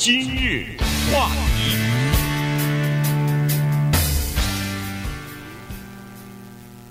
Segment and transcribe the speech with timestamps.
[0.00, 0.64] 今日
[1.12, 1.74] 话题，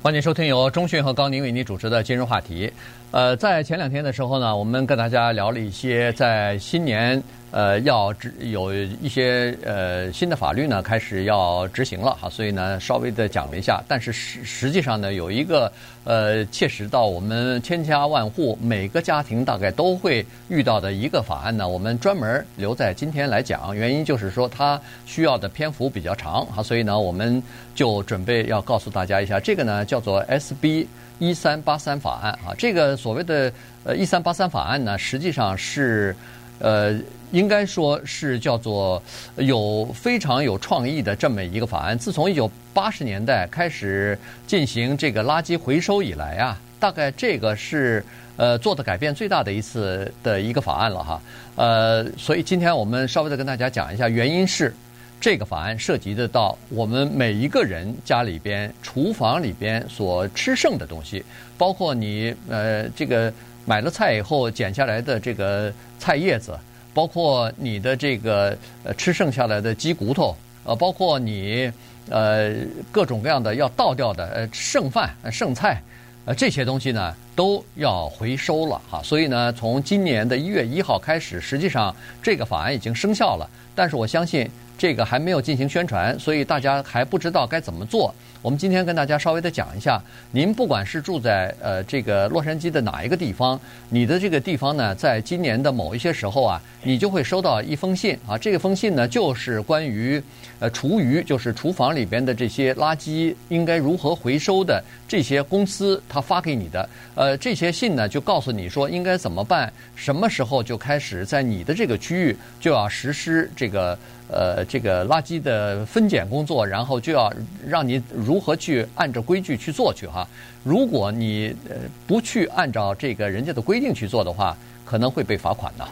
[0.04, 2.70] 欢迎收听由中讯和高宁为您主持的今日话题。
[3.12, 7.24] 呃，在前两天的时候呢，我们跟大家聊了一些在新年。
[7.50, 13.82] 呃，要执有一些呃新的法律呢，开始要执行了哈，所以呢，稍微的讲了一下。
[13.88, 15.72] 但是实实际上呢，有一个
[16.04, 23.74] 呃切实到我们千家万户每个家庭大概都会遇到的一个法案呢，我们专门留在今天来讲。
[23.74, 27.42] 原因就是说它需要的篇幅比较长哈，所以呢，我们
[27.74, 30.86] 就准备要告诉大家一下，这个呢叫做 SB
[31.18, 32.54] 一三八三法案啊。
[32.58, 33.52] 这个所谓的
[33.86, 36.14] 呃一三八三法案呢，实际上是
[36.60, 37.00] 呃。
[37.32, 39.04] 应该说是叫做
[39.36, 42.00] 有非常有创意的这么一个法案。
[42.00, 48.02] 自从一九八十年代开始进行这个垃圾回收以来啊，大概这个是
[48.38, 51.22] 呃做的改变最大的一次的一个法案了哈。
[51.58, 54.74] 呃，所以今天我们稍微的跟大家讲一下，原因是
[55.20, 61.22] 这个法案涉及得到我们每一个人家里边厨房里边所吃剩的东西，
[61.58, 63.34] 包括你呃这个
[63.68, 66.58] 买了菜以后剪下来的这个菜叶子。
[66.94, 71.72] 包括你的这个呃吃剩下来的鸡骨头，呃，包括你
[72.10, 72.56] 呃
[72.92, 75.80] 各种各样的要倒掉的呃剩饭、剩菜，
[76.26, 79.00] 呃这些东西呢都要回收了哈。
[79.04, 88.14] 所以呢，从今年的一月一号开始，实际上这个法案已经生效了，但是我相信这个还没有进行宣传，所以大家还不知道该怎么做。
[88.44, 98.38] 我们今天跟大家稍微的讲一下，您不管是住在呃这个洛杉矶的哪一个地方，你的这个地方呢，在今年的某一些时候啊，你就会收到一封信啊。
[98.38, 100.22] 这个封信呢，就是关于
[100.60, 106.88] 呃厨余，就是厨房里边的这些垃圾应该如何回收的这些公司他发给你的。
[107.16, 113.98] 呃，呃这些信呢，就告诉你说应该怎么办，什么时候就开始在你的这个区域就要实施这个。
[114.30, 117.32] 呃，这个垃圾的分拣工作，然后就要
[117.66, 120.28] 让你如何去按照规矩去做去哈。
[120.66, 124.54] 如果你呃不去按照这个人家的规定去做的话，
[124.84, 125.88] 可能会被罚款的。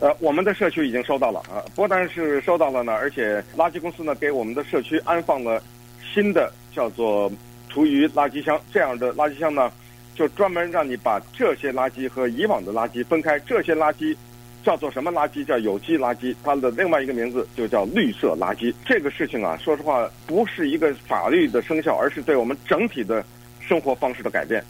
[0.00, 5.62] 呃，我们的社区已经收到了啊，不但是收到了呢，而且垃圾公司呢给我们的社区安放了
[6.14, 7.30] 新的叫做
[7.68, 9.70] 厨余垃圾箱，这样的垃圾箱呢，
[10.16, 14.16] 就专门让你把这些垃圾和以往的垃圾分开，这些垃圾。
[14.64, 15.44] 叫做什么垃圾？
[15.44, 18.74] 叫有机垃圾，它的另外一个名字就叫绿色垃圾。
[18.84, 23.24] 这个事情啊，说实话，不是一个法律的生效，而是对我们整体的
[23.60, 24.60] 生活方式的改变。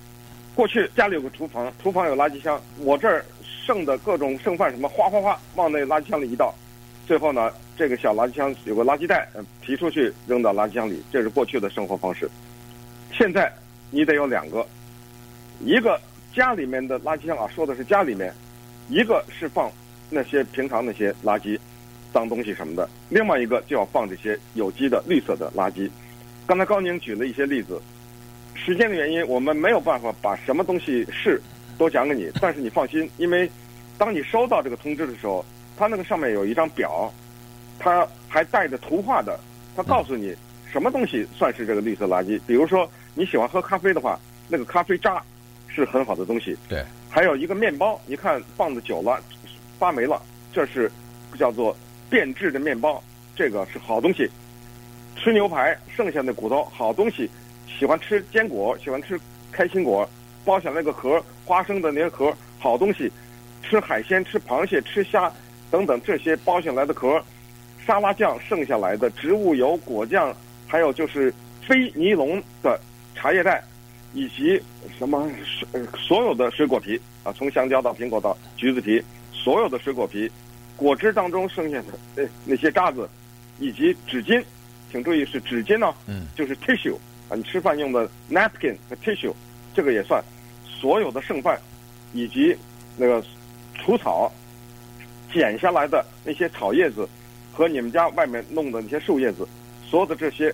[0.55, 6.55] 过去家里有个厨房，厨房有垃圾箱，我这儿剩的各种剩饭什么，哗哗哗往那垃圾箱里一倒，
[7.07, 9.27] 最后呢，这个小垃圾箱有个垃圾袋，
[9.65, 12.31] 提出去扔到垃圾箱里，这是过去的生活方式。
[13.15, 13.51] 现在
[13.91, 14.67] 你得有两个，
[15.61, 16.01] 一个
[16.35, 18.33] 家里面的垃圾箱啊，说的是家里面，
[18.89, 19.71] 一个是放。
[20.09, 21.59] 那些平常那些垃圾、
[22.15, 25.91] 脏东西什么的，另外一个就要放这些有机的绿色的垃圾。
[26.47, 27.83] 刚才高宁举了一些例子，
[28.55, 31.43] 时间的原因，我们没有办法把什么东西是
[31.77, 32.31] 都讲给你。
[32.41, 33.51] 但是你放心，因为
[33.99, 35.45] 当你收到这个通知的时候，
[35.77, 37.13] 它那个上面有一张表，
[37.81, 39.41] 它还带着图画的，
[39.75, 40.33] 它告诉你
[40.71, 42.41] 什么东西算是这个绿色垃圾。
[42.47, 45.21] 比如说你喜欢喝咖啡的话，那个咖啡渣
[45.77, 46.57] 是很好的东西。
[46.69, 49.23] 对，还有一个面包，你看放的久了。
[49.79, 50.19] 发霉了，
[50.55, 50.91] 这是
[51.39, 51.77] 叫做
[52.09, 53.03] 变质的面包，
[53.35, 54.27] 这个是好东西。
[55.15, 57.31] 吃牛排剩下的骨头，好东西。
[57.79, 59.21] 喜欢吃坚果，喜欢吃
[59.53, 60.09] 开心果，
[60.47, 63.13] 剥下来那个壳，花生的那个壳，好东西。
[63.63, 65.31] 吃海鲜，吃螃蟹，吃虾
[65.71, 67.23] 等等这些剥下来的壳，
[67.87, 70.35] 沙拉酱剩下来的植物油、果酱，
[70.67, 71.31] 还有就是
[71.69, 72.81] 非尼龙的
[73.15, 73.63] 茶叶蛋，
[74.17, 74.61] 以及
[74.99, 75.31] 什么
[75.99, 79.01] 所有的水果皮啊，从香蕉到苹果到橘子皮。
[79.33, 80.29] 所有的水果皮、
[80.77, 83.09] 果汁当中剩下的那那些渣子，
[83.61, 84.43] 以及纸巾，
[84.91, 86.97] 请注意是纸巾呢，嗯，就是 tissue
[87.29, 89.33] 啊，你吃饭用的 napkin 和 tissue，
[89.73, 90.21] 这个也算。
[90.65, 91.61] 所有的剩饭，
[92.13, 92.57] 以及
[92.97, 93.23] 那个
[93.75, 94.33] 除草
[95.33, 97.09] 剪下来的那些草叶子，
[97.53, 99.47] 和你们家外面弄的那些树叶子，
[99.89, 100.53] 所有的这些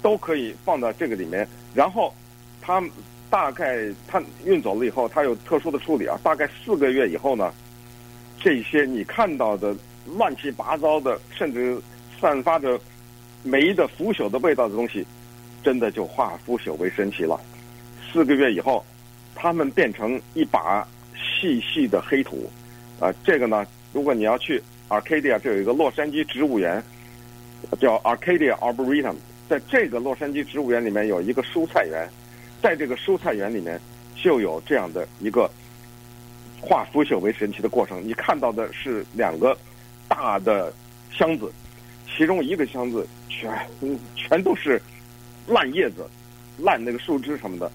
[0.00, 1.48] 都可以放到这个里面。
[1.74, 2.14] 然后
[2.62, 2.82] 它
[3.28, 7.52] 大概它运走了以后，它有特殊的处理啊，大概四个月以后呢。
[8.44, 9.72] 这些你看到的
[10.04, 11.80] 乱七八糟的，甚至
[12.20, 12.80] 散发着
[13.44, 15.06] 霉的腐朽的味道的东西，
[15.62, 17.38] 真的就化腐朽为神奇了。
[18.12, 18.84] 四个月以后，
[19.36, 22.50] 它们变成一把细细的黑土。
[22.98, 26.82] 啊、呃，这个呢，如果你要去 Arcadia，这有一个洛杉矶植物园，
[27.80, 29.14] 叫 Arcadia Arboretum，
[29.48, 32.08] 在这个洛杉矶植物园里面有一个蔬菜园，
[32.62, 33.80] 在这个蔬菜园里面
[34.14, 35.50] 就有这样的一个。
[36.64, 39.58] 化腐朽为神奇的过程，你看到的是两个
[40.06, 40.72] 大的
[41.10, 41.52] 箱子，
[42.06, 43.68] 其中一个箱子全
[44.14, 44.80] 全都是
[45.48, 46.08] 烂叶子、
[46.58, 47.68] 烂那个树枝什么的，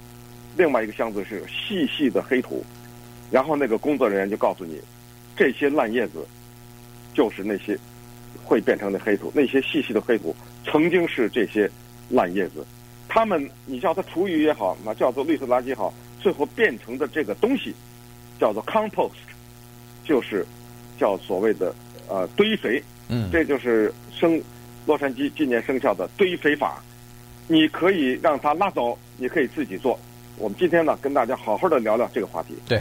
[0.56, 2.64] 另外一个箱子是细细的黑土，
[3.30, 4.80] 然后那个工作人员就告诉你，
[5.36, 6.26] 这些烂叶子
[7.14, 7.78] 就是那些
[8.42, 11.70] 会变成的黑土，那些细细的黑土曾经是这些
[12.10, 12.66] 烂叶子，
[13.18, 15.92] 他们你叫它厨余也好，那叫做绿色垃圾也好，
[16.22, 17.74] 最后变成的这个东西
[18.40, 19.10] 叫做 compost，
[20.06, 20.46] 就是
[21.00, 21.74] 叫所谓的
[22.08, 22.80] 呃堆肥，
[23.10, 24.40] 嗯，这就是生
[24.86, 26.80] 洛杉矶今年生效的堆肥法，
[27.48, 30.00] 你可以让它拉走，你可以自己做。
[30.38, 32.56] 我们今天呢，跟大家好好的聊聊这个话题。
[32.68, 32.80] 对。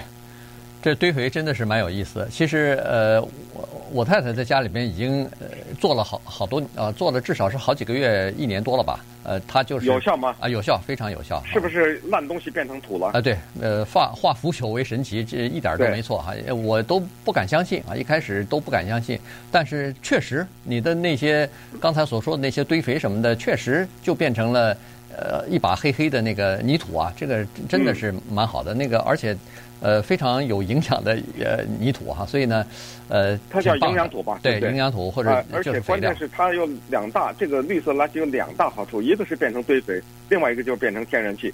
[0.86, 2.28] 这堆肥真的是蛮有意思的。
[2.28, 3.20] 其实，呃，
[3.52, 5.48] 我我太太在家里边已经呃
[5.80, 9.04] 做了好好多呃做了至少是好几个月，一年多了吧。
[9.24, 10.36] 呃，它就是有效吗？
[10.38, 11.42] 啊，有效，非常有效。
[11.44, 13.08] 是不是烂东西变成土了？
[13.08, 16.32] 啊，对，呃，化化腐朽为神奇，这一点都没错哈。
[16.54, 19.18] 我都不敢相信啊，一开始都不敢相信。
[19.50, 21.50] 但是确实，你的那些
[21.80, 24.76] 刚才所说的那些堆肥什么的，确实就变成了
[25.10, 27.12] 呃一把黑黑的那个泥土啊。
[27.16, 28.72] 这个真的是蛮好的。
[28.72, 29.36] 嗯、那个而且。
[29.80, 32.66] 呃，非常有营养的呃泥土哈，所以呢，
[33.08, 34.40] 呃，它叫营养土吧？
[34.42, 40.00] 对，营养土或者、呃、而且关键是它有两大，这个绿色垃圾有两大好处，一个是变成堆肥，
[40.30, 41.52] 另外一个就是变成天然气。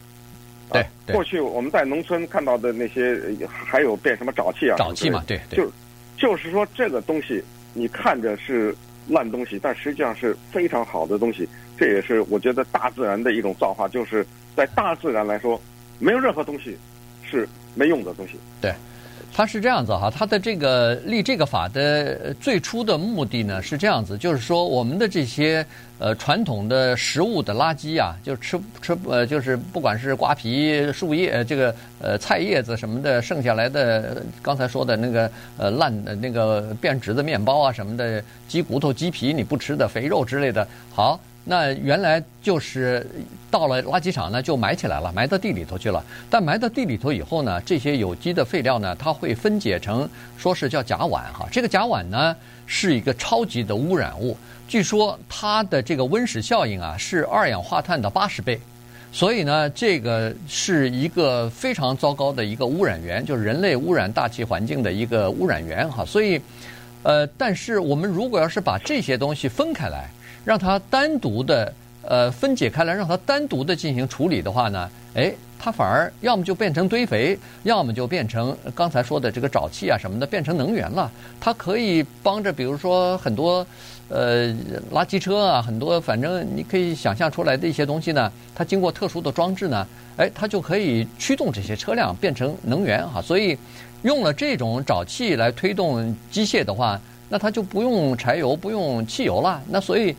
[0.71, 4.77] 对，过去我们在农村看到的那些，还有变什么沼气啊？
[4.79, 5.57] 沼气嘛，对对。
[5.57, 5.73] 就
[6.17, 7.43] 就是说这个东西，
[7.75, 8.75] 你看着是
[9.09, 11.47] 烂东西，但实际上是非常好的东西。
[11.77, 15.61] 这也是我觉得大自然的一种造化，就是在大自然来说，
[15.99, 16.79] 没有任何东西
[17.29, 17.49] 是。
[17.75, 18.35] 没用的东西。
[18.61, 18.75] 对，
[19.35, 25.65] 它是这样子哈，它的这个立这个法的最初的目的呢是这样子，就是说我们的这些
[25.99, 41.19] 呃传统的食物的垃圾啊，就吃吃呃就是不管是瓜皮、树叶、这个呃菜叶子什么的，剩下来的刚才说的那个呃烂的那个变质的面包啊什么的，鸡骨头、鸡皮你不吃的肥肉之类的，好。
[41.45, 43.05] 那原来就是
[43.51, 46.01] 到了垃圾场呢，就埋起来了，埋到地里头去了。
[46.31, 50.09] 但埋到地里头以后呢，这些有机的废料呢，它会分解成，
[50.39, 51.49] 说是叫甲烷哈。
[51.51, 54.37] 这个甲烷呢是一个超级的污染物，
[54.69, 58.61] 据说它的这个温室效应啊是二氧化碳的八十倍，
[59.11, 66.05] 所以呢，这个是一个非常糟糕的一个污染源，就是人类污染大气环境的一个污染源哈。
[66.05, 66.41] 所以，
[67.03, 70.09] 呃，但是我们如果要是把这些东西分开来。
[70.45, 71.73] 让它单独的
[72.03, 81.11] 呃分解开来，让它单独的进行处理的话呢，哎，它反而要么就变成堆肥，要么就变成刚才说的这个沼气啊什么的，变成能源了。
[81.41, 83.65] 它可以帮着，比如说很多
[84.09, 84.49] 呃
[84.93, 89.87] 垃圾车啊，很多反正你可以想象出来的一些东西呢，它经过特殊的装置呢，
[90.17, 93.23] 哎，它就可以驱动这些车辆变成能源哈。
[93.23, 93.57] 所以
[94.03, 97.01] 用了这种沼气来推动机械的话，
[97.33, 99.61] 那它就不用柴油，不用汽油了。
[99.67, 100.15] 那所以。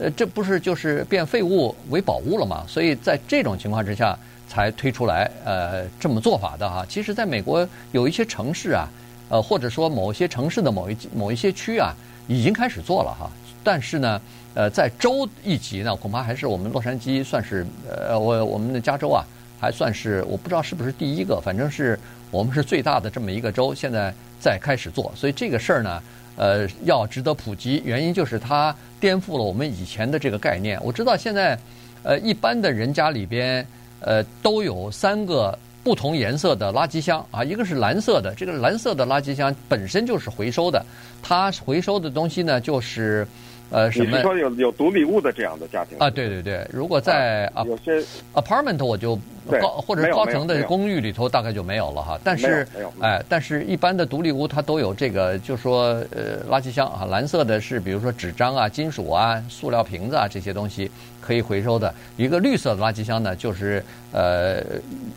[0.00, 2.62] 呃，这不是就是变废物为宝物了吗？
[2.68, 4.16] 所以在这种情况之下
[4.46, 6.86] 才推出来呃这么做法的哈。
[6.88, 8.88] 其实，在美国有一些城市啊，
[9.28, 11.92] 呃或者说某些城市的某一某一些区啊，
[12.28, 13.28] 已经开始做了哈。
[13.64, 14.20] 但是呢，
[14.54, 19.24] 呃，在州一级呢，恐怕还是我们洛杉矶算是呃我我们的加州啊，
[19.58, 21.98] 还算是我不知道是不是第一个，反正是
[22.30, 25.12] 我们是最大的这么一个州，现在在开始做。
[25.16, 26.00] 所以这个事儿呢。
[26.38, 30.78] 呃，要值得普及，原因就是它颠覆了我们以前的这个概念。
[30.82, 31.58] 我知道现在，
[32.02, 33.66] 呃，一般的人家里边，
[34.00, 40.82] 呃，都有三个不同颜色的垃圾箱啊，一个是蓝色的，这个蓝色的垃圾箱本身就是回收的，
[41.20, 43.26] 它回收的东西呢就是。
[43.70, 44.06] 呃，什么？
[44.06, 45.98] 你是说有有独立屋的这样的家庭？
[45.98, 48.02] 啊，对对对，如果在啊，有些
[48.34, 49.18] apartment 我就
[49.60, 52.18] 高或者高层的公寓里头大概就没有了哈。
[52.24, 52.66] 但是，
[53.00, 61.92] 哎，但是一般的独立屋它都有这个，就说呃垃圾箱啊，蓝色的是比如说纸张啊、金属啊、塑料瓶子啊这些东西可以回收的。
[62.16, 64.62] 一个绿色的垃圾箱呢，就是呃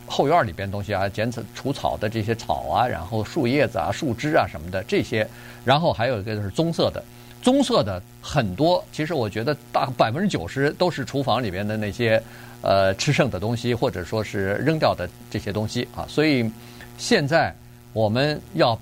[0.06, 5.26] 后院里边东西啊，剪草除草的这些草啊，然后树叶子啊、树枝啊什么的这些，
[5.64, 7.02] 然后还有一个就是棕色的。
[7.42, 12.22] 棕色的很多，其实我觉得大百分之九十都是厨房里边的那些
[12.62, 16.06] 呃吃剩的东西，或者说是扔掉的这些东西啊。
[16.08, 16.50] 所以
[16.98, 17.54] 现在
[17.94, 18.80] 我们要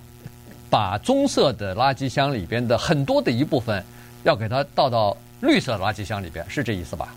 [0.69, 3.83] 把棕色的垃圾箱里边的很多的一部分，
[4.23, 7.15] 要给它倒到绿色垃圾箱里边，是这意思吧？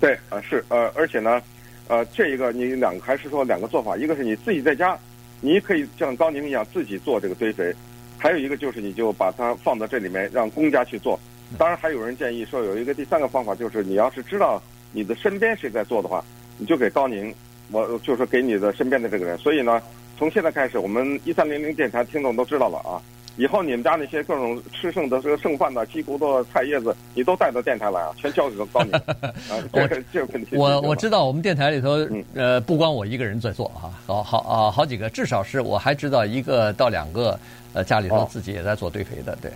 [0.00, 1.42] 对，啊是呃，而且呢，
[1.88, 4.96] 呃，这一个你两个还是说两个做法，一个是你自己在家，
[5.40, 7.74] 你可以像高宁一样自己做这个堆肥。
[8.18, 11.18] 还有一个就是，你就把它放到这里面，让公家去做。
[11.56, 14.60] 当然，还有人建议说，有一个第三个方法，就是你要是知道
[14.92, 16.22] 你的身边谁在做的话，
[16.58, 17.32] 你就给高宁，
[17.70, 19.38] 我就是给你的身边的这个人。
[19.38, 19.80] 所以呢，
[20.18, 23.00] 从现在开始，我们一三零零电台听众都知道了啊。
[23.38, 28.92] 以后你们家那些各种吃剩的这个剩饭的鸡骨头、菜叶子，你都带到电台来啊，全交给高宁
[29.48, 29.62] 啊。
[29.72, 31.96] 这个这个问题，我我知道我们电台里头，
[32.34, 37.38] 呃，不光我一个人在做啊，好好啊，好几个，至少是我还知道一个到两个，
[37.72, 39.50] 呃，家里头自己也在做堆肥的，对。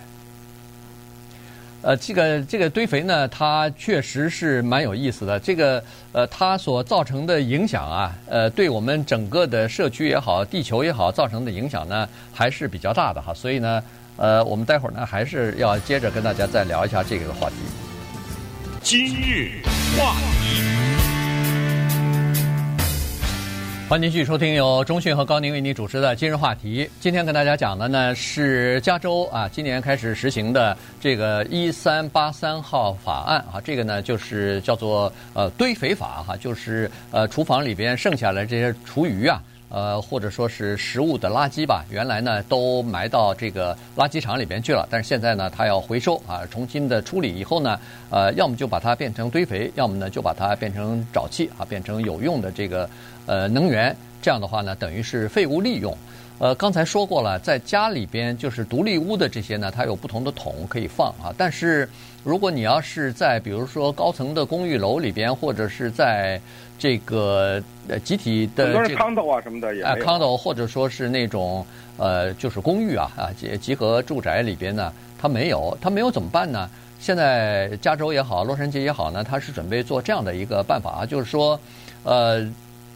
[1.82, 5.38] 呃，这个这个堆肥呢，它确实是蛮有意思的。
[5.40, 13.34] 这个呃，它所造成的影响啊，呃，对我们整个的社区也好，地球也好，造成的影响呢，还是比较大的哈。
[13.34, 13.82] 所以呢，
[14.16, 17.56] 呃，我们待会儿呢，还是要接着跟大家再聊一下这个话题。
[18.80, 19.60] 今日
[19.98, 20.41] 话题
[23.92, 26.88] 欢迎继续收听由中讯和高宁为您主持的今日话题。
[26.99, 39.42] 今天跟大家讲的呢是加州啊，今年开始实行的这个一三八三号法案啊，这个呢就是叫做呃堆肥法哈，就是呃厨房里边剩下来这些厨余啊。
[39.73, 52.88] 呃，或者说是食物的垃圾吧，原来呢都埋到这个垃圾场里边去了，但是现在呢，它要回收啊，重新的处理以后呢，呃，要么就把它变成堆肥，要么呢就把它变成沼气啊，变成有用的这个
[53.25, 55.97] 呃能源，这样的话呢，等于是废物利用。
[56.38, 61.88] 呃，刚才说过了，在家里边就是独立屋的这些呢，它有不同的桶可以放啊，但是
[62.25, 66.41] 如果你要是在比如说高层的公寓楼里边，或者是在
[66.82, 71.64] 这个呃集体的这个 condo 啊什么的也啊 condo 或者说是那种
[71.96, 76.68] 呃就是公寓啊啊集集合住宅里边呢，它没有，它没有怎么办呢？
[76.98, 81.56] 现在加州也好，洛杉矶也好呢，它是准备做这样的一个办法啊，就是说
[82.02, 82.44] 呃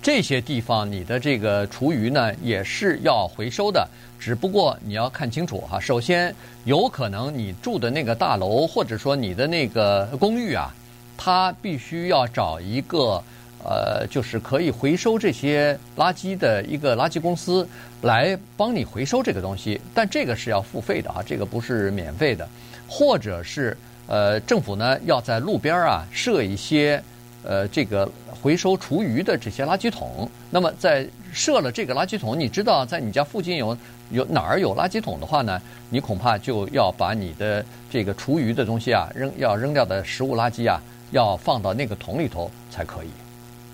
[0.02, 3.88] 这些地方你的这个厨余呢也是要回收的，
[4.18, 10.74] 只不过你要看清楚哈，首先有可能你住的那个大楼或者说你的那个公寓啊，
[11.16, 13.22] 它必须要找一个。
[13.64, 17.66] 呃，就是可以回收这些垃圾的一个垃圾公司
[18.02, 22.48] 来帮你回收这个东西，但这个是要付费的啊，这个不是免费的。
[22.88, 27.02] 或者是呃，政府呢要在路边啊设一些
[27.42, 28.08] 呃这个
[28.40, 30.30] 回收厨余的这些垃圾桶。
[30.48, 33.76] 那么在设了这个垃圾桶，你知道在你家附近有
[34.12, 35.60] 有哪儿有垃圾桶的话呢，
[35.90, 43.08] 你恐怕就要把你的这个厨余的东西啊扔要扔掉的食物垃圾啊，要放到那个桶里头才可以。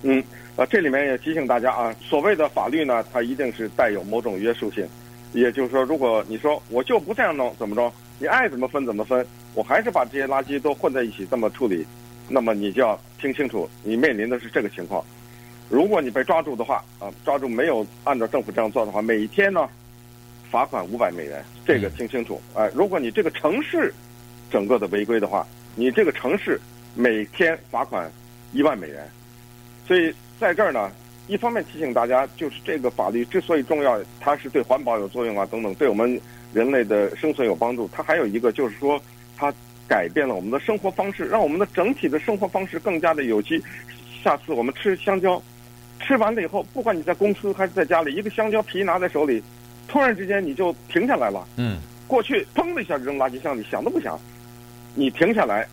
[0.02, 0.22] 嗯，
[0.56, 4.86] 呃，这里面也提醒大家啊，所谓的法律呢，它一定是带有某种约束性。
[5.32, 7.90] 也就是说，如果你说我就不这样弄，怎么着？
[8.18, 11.86] 你爱怎么分怎么分，我还是把这些垃圾都混在一起这么处理，
[12.28, 15.02] 那么你就要听清楚，你面临的是这个情况。
[15.70, 19.66] 如果你被抓住的话，啊，抓住没有按照政府这样做的话，每天呢
[20.50, 22.40] 罚款五百美元，这个听清楚。
[22.54, 23.92] 哎，如果你这个城市
[24.50, 26.60] 整个的违规的话，你这个城市
[26.94, 28.10] 每天罚款
[28.52, 29.08] 一万美元。
[29.86, 30.90] 所以在这儿呢，
[31.26, 36.20] 一方面提醒大家，就是这个法律之所以重要，它是对环保有作用啊，等等，对我们
[36.52, 37.88] 人类的生存有帮助。
[37.92, 39.00] 它还有一个就是说，
[39.36, 39.52] 它
[39.88, 43.62] 改变了我们的生活方式，让我们的整体的生活方式更加的有机。
[44.22, 45.42] 下次我们吃香蕉，
[46.00, 49.42] 吃完了以后，不管你在公司还是在家里，一个香蕉皮拿在手里，
[49.88, 51.46] 突然之间你就停下来了。
[51.56, 51.78] 嗯。
[52.06, 54.20] 过去砰的一下扔垃圾箱里，想都不想，
[54.94, 55.66] 你停下来，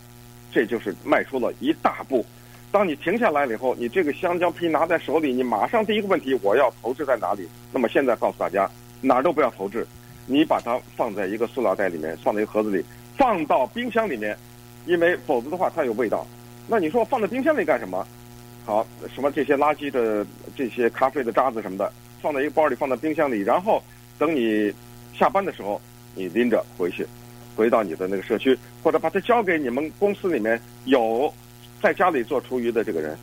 [0.51, 2.25] 这就是迈出了一大步。
[2.71, 7.47] 当你停下来了以后，你这个香蕉皮拿在手里，你马上第一个问题，我要投掷在哪里？
[7.71, 8.69] 那么现在告诉大家，
[9.01, 9.85] 哪儿都不要投掷，
[10.27, 12.85] 你把它放在一个塑料袋里面，放在一个盒子里，
[13.17, 14.37] 放到冰箱里面，
[14.85, 16.27] 因为否则的话它有味道。
[16.67, 18.05] 那你说放在冰箱里干什么？
[18.65, 20.23] 好，什么这些垃圾的
[20.55, 23.81] 这些咖啡的渣子什么的，放在一个包里，放在冰箱里，然后
[24.19, 24.71] 等你
[25.17, 25.81] 下班的时候，
[26.13, 27.03] 你拎着回去，
[27.55, 31.33] 回到你的那个社区，或者把它交给你们公司里面有。
[31.81, 33.17] 在家里做厨余的这个人，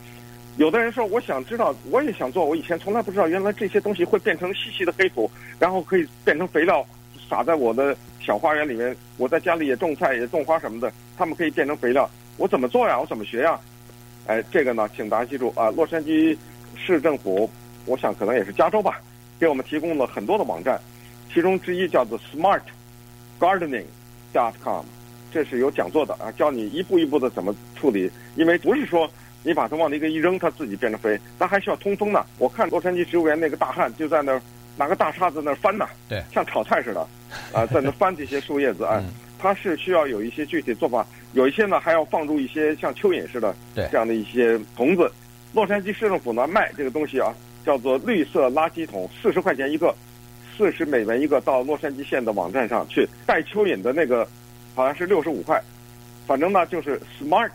[0.56, 2.44] 有的人说：“我想知道，我也想做。
[2.44, 6.84] 我以前从来不知道，原来这些东西会变成细细的黑土，然后可以变成肥料，
[7.28, 8.96] 撒在我的小花园里面。
[9.18, 12.10] 我在家里也种菜，也种花什么的，他们可以变成肥料。
[12.36, 12.98] 我怎么做呀？
[12.98, 13.58] 我怎么学呀？”
[14.26, 16.36] 哎，这个呢，请大家记住啊，洛杉矶
[16.74, 17.48] 市政府，
[17.84, 19.00] 我想可能也是加州吧，
[19.38, 20.80] 给我们提供了很多的网站，
[21.32, 22.18] 其中之一叫做
[23.38, 24.84] SmartGardening.com。
[25.36, 28.10] 这是有讲座的啊，教你一步一步的怎么处理。
[28.36, 29.06] 因为不是说
[29.42, 32.24] 你把它往那个一扔，它自己变成飞，那还需要通风呢。
[32.38, 34.40] 我看洛杉矶植物园那个大汉就在那儿
[34.78, 37.06] 拿个大叉子那儿翻呢，对，像炒菜似的，
[37.52, 39.04] 啊，在那翻这些树叶子啊。
[39.38, 45.12] 它是需要有一些具体做法，有一些呢还要放入一些像蚯蚓似的这样的一些虫子。
[45.52, 47.30] 洛杉矶市政府呢卖这个东西啊，
[47.62, 49.94] 叫做绿色垃圾桶，四十块钱一个，
[50.56, 54.26] 四十美元一个，到洛杉矶县的网站上去带蚯蚓的那个。
[54.76, 55.60] 好像是六十五块，
[56.26, 57.50] 反正呢就是 smart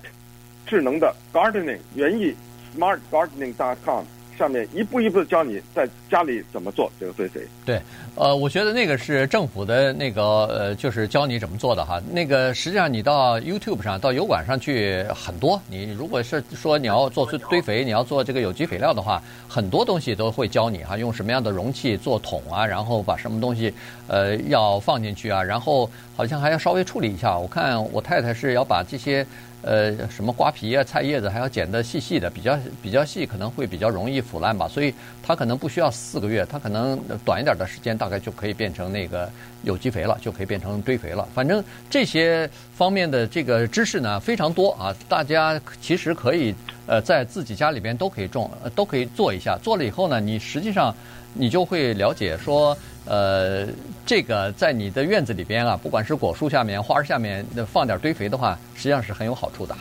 [0.66, 2.36] 智能的 gardening 园艺
[2.76, 4.04] smartgardening.com
[4.38, 7.42] 上面一步一步的教你在家里怎么做这个堆肥。
[7.66, 7.80] 对，
[8.16, 12.02] 呃，我觉得那个是政府的那个呃，就是教你怎么做的哈。
[12.12, 15.62] 那个实际上你到 YouTube 上、到油管上去很多。
[15.70, 23.74] 你如果是说你要做堆肥，你要做这个有机肥料的话，很多东西都会教你哈，用什么样的容器做桶啊，然后把什么东西
[24.08, 27.38] 呃要放进去啊，然后好像还要稍微处理一下。
[27.38, 29.26] 我看我太太是要把这些。
[29.62, 34.68] 呃，什么瓜皮啊、菜叶子还要剪得细细的，比较比较细，可能会比较容易腐烂吧。
[34.68, 39.30] 所以它可能不需要四个月，它可能短一点的时间，大概就可以变成那个
[39.64, 41.28] 有机肥了，就可以变成堆肥了。
[41.34, 46.56] 反正这些方面的这个知识呢非常多啊，大家其实可以
[46.88, 49.58] 呃在自己家里边都可以种，都可以做一下。
[49.62, 50.96] 做了以后呢，你实际上
[51.34, 52.78] 你就会了解说。
[53.04, 53.66] 呃，
[54.06, 59.76] 这个在你的院子里边啊，不管是果树下面、花儿下面，放点堆肥的话，实际上是很有好处的。